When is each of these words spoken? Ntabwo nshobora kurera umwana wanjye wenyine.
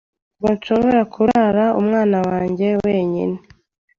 Ntabwo 0.41 0.53
nshobora 0.57 1.01
kurera 1.13 1.63
umwana 1.81 2.17
wanjye 2.29 2.67
wenyine. 2.83 3.37